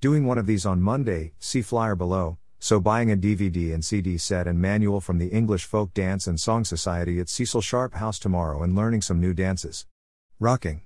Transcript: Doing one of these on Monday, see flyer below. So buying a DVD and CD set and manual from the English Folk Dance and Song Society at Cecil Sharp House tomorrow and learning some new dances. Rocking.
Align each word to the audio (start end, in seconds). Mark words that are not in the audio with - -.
Doing 0.00 0.26
one 0.26 0.38
of 0.38 0.46
these 0.46 0.64
on 0.64 0.80
Monday, 0.80 1.32
see 1.40 1.60
flyer 1.60 1.96
below. 1.96 2.38
So 2.60 2.78
buying 2.78 3.10
a 3.10 3.16
DVD 3.16 3.74
and 3.74 3.84
CD 3.84 4.16
set 4.16 4.46
and 4.46 4.60
manual 4.60 5.00
from 5.00 5.18
the 5.18 5.26
English 5.26 5.64
Folk 5.64 5.92
Dance 5.92 6.28
and 6.28 6.38
Song 6.38 6.64
Society 6.64 7.18
at 7.18 7.28
Cecil 7.28 7.60
Sharp 7.60 7.94
House 7.94 8.20
tomorrow 8.20 8.62
and 8.62 8.76
learning 8.76 9.02
some 9.02 9.20
new 9.20 9.34
dances. 9.34 9.86
Rocking. 10.38 10.82